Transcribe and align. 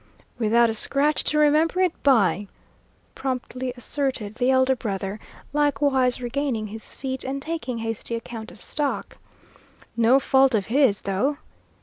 "Without 0.39 0.67
a 0.67 0.73
scratch 0.73 1.23
to 1.25 1.37
remember 1.37 1.79
it 1.79 1.93
by," 2.01 2.47
promptly 3.13 3.71
asserted 3.77 4.33
the 4.33 4.49
elder 4.49 4.75
brother, 4.75 5.19
likewise 5.53 6.19
regaining 6.19 6.65
his 6.65 6.95
feet 6.95 7.23
and 7.23 7.39
taking 7.39 7.77
hasty 7.77 8.15
account 8.15 8.49
of 8.51 8.59
stock. 8.59 9.19
"No 9.95 10.19
fault 10.19 10.55
of 10.55 10.65
his, 10.65 11.01
though!" 11.01 11.37